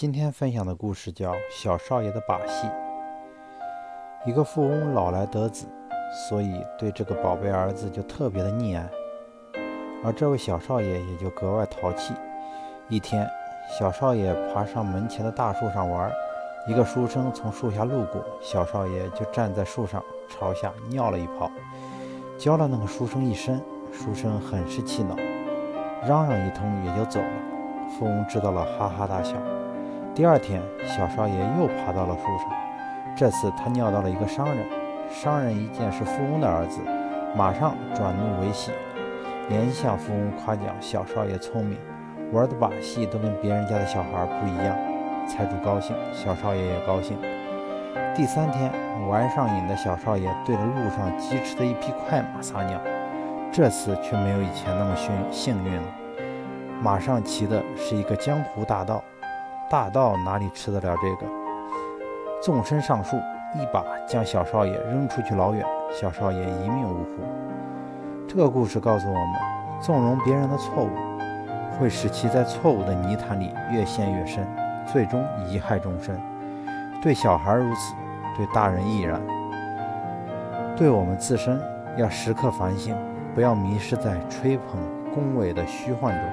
[0.00, 2.66] 今天分享的故事叫《小少爷的把戏》。
[4.24, 5.66] 一个富翁老来得子，
[6.26, 8.88] 所以对这个宝贝儿子就特别的溺爱，
[10.02, 12.14] 而这位小少爷也就格外淘气。
[12.88, 13.28] 一天，
[13.78, 16.10] 小少爷爬上门前的大树上玩，
[16.66, 21.50] 一个书生从树下路过，小少爷就站在树上朝下尿了一泡，
[22.38, 23.60] 浇了那个书生一身。
[23.92, 25.14] 书生很是气恼，
[26.08, 27.28] 嚷嚷一通也就走了。
[27.90, 29.36] 富翁知道了，哈哈大笑。
[30.20, 32.50] 第二天，小少爷又爬到了树上，
[33.16, 34.66] 这次他尿到了一个商人。
[35.10, 36.82] 商人一见是富翁的儿子，
[37.34, 38.70] 马上转怒为喜，
[39.48, 41.78] 连向富翁夸奖小少爷聪明，
[42.32, 44.76] 玩的把戏都跟别人家的小孩不一样。
[45.26, 47.16] 财主高兴，小少爷也高兴。
[48.14, 48.70] 第三天，
[49.08, 52.78] 玩上瘾的小少爷对着路上疾驰的一匹快马撒尿，
[53.50, 55.88] 这次却没有以前那么幸幸运了。
[56.82, 59.02] 马上骑的是一个江湖大盗。
[59.70, 61.32] 大盗哪里吃得了这个？
[62.42, 63.16] 纵身上树，
[63.54, 67.22] 一把将小少爷扔出去老远，小少爷一命呜呼。
[68.26, 69.34] 这个故事告诉我们，
[69.80, 70.90] 纵容别人的错误，
[71.78, 74.44] 会使其在错误的泥潭里越陷越深，
[74.84, 76.20] 最终贻害终身。
[77.00, 77.94] 对小孩如此，
[78.36, 79.20] 对大人亦然。
[80.76, 81.60] 对我们自身，
[81.96, 82.96] 要时刻反省，
[83.36, 84.80] 不要迷失在吹捧
[85.14, 86.28] 恭维的虚幻中。